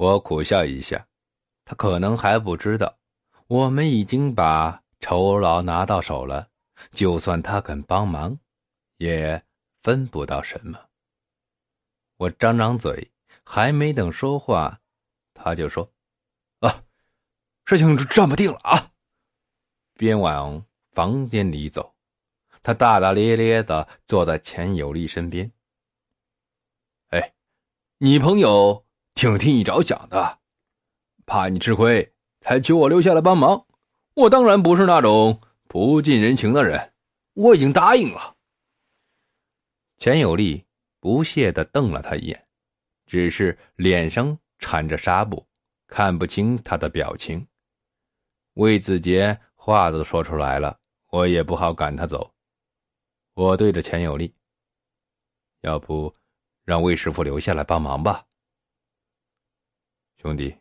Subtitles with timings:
[0.00, 1.06] 我苦笑一下，
[1.62, 2.98] 他可能还不知道，
[3.48, 6.48] 我们已经把酬劳拿到手了。
[6.90, 8.38] 就算他肯帮忙，
[8.96, 9.44] 也
[9.82, 10.80] 分不到什么。
[12.16, 13.12] 我张张嘴，
[13.44, 14.80] 还没等说话，
[15.34, 15.92] 他就说
[16.60, 16.82] ：“啊，
[17.66, 18.92] 事情就这么定了啊！”
[19.98, 21.94] 边往房间里走，
[22.62, 25.52] 他大大咧咧的坐在钱有利身边。
[27.10, 27.34] 哎，
[27.98, 28.86] 你朋友。
[29.20, 30.38] 挺替你着想的，
[31.26, 33.66] 怕你吃亏，才求我留下来帮忙。
[34.14, 36.94] 我当然不是那种不近人情的人，
[37.34, 38.34] 我已经答应了。
[39.98, 40.64] 钱有利
[41.00, 42.46] 不屑的瞪了他一眼，
[43.04, 45.46] 只是脸上缠着纱布，
[45.86, 47.46] 看不清他的表情。
[48.54, 50.78] 魏子杰话都说出来了，
[51.10, 52.32] 我也不好赶他走。
[53.34, 54.34] 我对着钱有利，
[55.60, 56.10] 要不
[56.64, 58.24] 让魏师傅留下来帮忙吧。
[60.22, 60.54] 兄弟，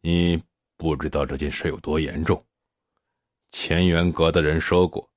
[0.00, 0.42] 你
[0.76, 2.44] 不知道这件事有多严重。
[3.52, 5.08] 乾元阁的人说过，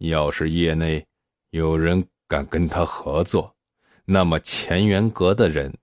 [0.00, 1.02] 要是业内
[1.48, 3.56] 有人敢跟他合作，
[4.04, 5.74] 那么乾元阁的人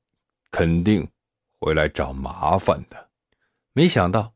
[0.51, 1.09] 肯定
[1.59, 3.09] 会来找麻烦的。
[3.73, 4.31] 没想到，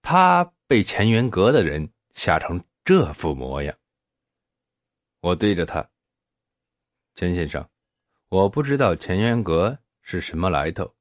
[0.00, 3.76] 他被乾元阁的人吓成这副模样。
[5.20, 5.86] 我对着他，
[7.14, 7.68] 钱先生，
[8.30, 10.94] 我不知道乾元阁是什么来头。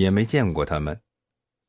[0.00, 1.00] 也没见过他们，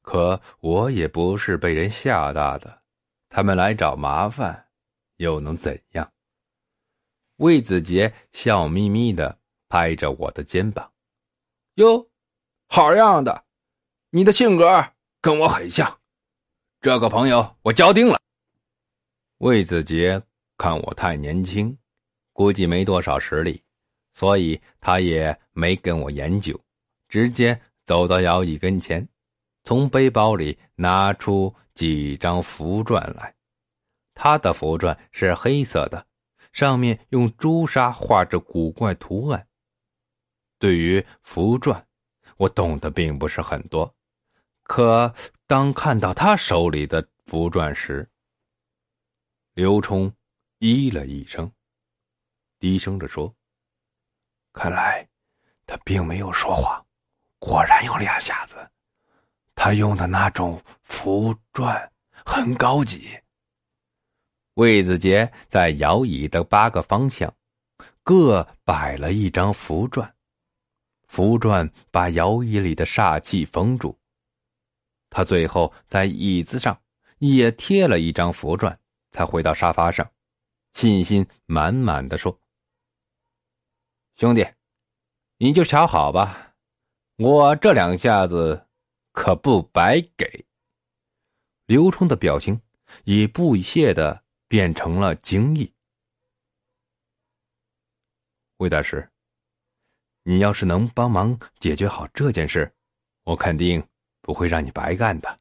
[0.01, 2.81] 可我也不是被人吓大的。
[3.29, 4.67] 他们来找麻烦，
[5.15, 6.11] 又能怎样？
[7.37, 9.39] 魏子杰笑眯眯的
[9.69, 10.91] 拍着我的肩膀
[11.75, 12.09] ：“哟，
[12.67, 13.45] 好样的！
[14.09, 14.85] 你的性格
[15.21, 15.99] 跟我很像，
[16.81, 18.19] 这个朋友我交定了。”
[19.39, 20.21] 魏子杰
[20.57, 21.77] 看我太年轻，
[22.33, 23.63] 估计没多少实力，
[24.13, 26.59] 所以他也没跟我研究，
[27.07, 27.57] 直接。
[27.87, 29.07] 走到姚乙跟前，
[29.63, 33.33] 从背包里拿出几张符篆来。
[34.13, 36.05] 他的符篆是黑色的，
[36.51, 39.47] 上面用朱砂画着古怪图案。
[40.59, 41.81] 对于符篆，
[42.35, 43.95] 我懂得并不是很多，
[44.63, 45.15] 可
[45.45, 48.09] 当看到他手里的符篆时，
[49.53, 50.13] 刘冲
[50.59, 51.49] 咦了一声，
[52.59, 53.33] 低声着说
[54.51, 55.07] ：“看来
[55.65, 56.83] 他并没有说谎。”
[57.39, 58.69] 果然有两下子，
[59.55, 61.89] 他用的那种符篆
[62.25, 63.09] 很高级。
[64.55, 67.31] 魏子杰在摇椅的八个方向
[68.01, 70.11] 各摆了一张符篆，
[71.07, 73.97] 符篆把摇椅里的煞气封住。
[75.09, 76.81] 他最后在椅子上
[77.19, 78.75] 也贴了一张符篆，
[79.11, 80.09] 才回到沙发上，
[80.73, 82.39] 信心满满的说
[84.17, 84.45] ：“兄弟，
[85.37, 86.55] 你就瞧好吧。”
[87.17, 88.67] 我这两下子
[89.11, 90.45] 可不白给。
[91.65, 92.61] 刘冲的表情
[93.05, 95.73] 以不屑的变成了惊异。
[98.57, 99.11] 魏大师，
[100.21, 102.71] 你要是能帮忙解决好这件事，
[103.23, 103.83] 我肯定
[104.21, 105.39] 不会让你白干的。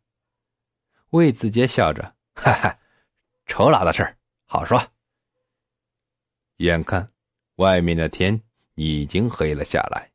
[1.10, 2.78] 魏子杰笑着：“哈哈，
[3.44, 4.16] 酬劳的事
[4.46, 4.82] 好说。”
[6.56, 7.12] 眼看
[7.56, 8.40] 外面的天
[8.76, 10.10] 已经黑了下来。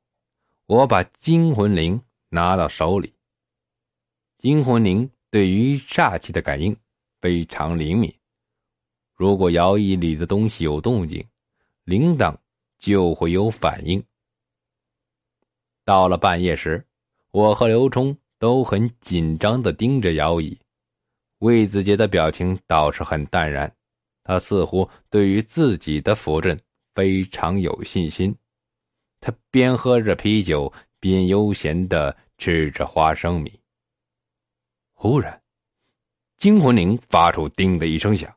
[0.71, 3.13] 我把金魂铃拿到手里。
[4.37, 6.73] 金魂铃对于煞气的感应
[7.19, 8.15] 非常灵敏，
[9.13, 11.27] 如果摇椅里的东西有动静，
[11.83, 12.33] 铃铛
[12.79, 14.01] 就会有反应。
[15.83, 16.81] 到了半夜时，
[17.31, 20.57] 我和刘冲都很紧张的盯着摇椅，
[21.39, 23.69] 魏子杰的表情倒是很淡然，
[24.23, 26.57] 他似乎对于自己的符阵
[26.95, 28.33] 非常有信心。
[29.21, 33.57] 他边喝着啤酒，边悠闲的吃着花生米。
[34.93, 35.41] 忽然，
[36.37, 38.35] 惊魂铃发出“叮”的一声响，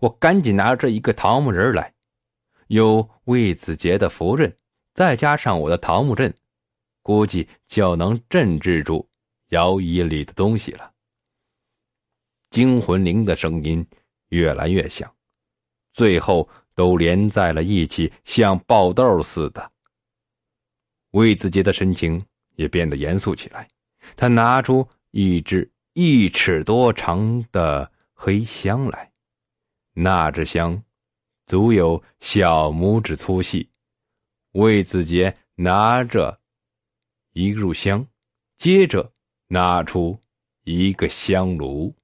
[0.00, 1.92] 我赶紧拿着一个桃木人来，
[2.68, 4.54] 有魏子杰的符阵，
[4.94, 6.34] 再加上我的桃木阵，
[7.02, 9.06] 估计就能镇制住
[9.50, 10.90] 摇椅里的东西了。
[12.50, 13.86] 惊魂铃的声音
[14.28, 15.14] 越来越响，
[15.92, 19.70] 最后都连在了一起，像爆豆似的。
[21.14, 22.20] 魏子杰的神情
[22.56, 23.68] 也变得严肃起来，
[24.16, 29.12] 他拿出一支一尺多长的黑香来，
[29.92, 30.82] 那支香
[31.46, 33.70] 足有小拇指粗细。
[34.54, 36.40] 魏子杰拿着
[37.32, 38.04] 一炷香，
[38.56, 39.12] 接着
[39.46, 40.18] 拿出
[40.64, 41.94] 一个香炉。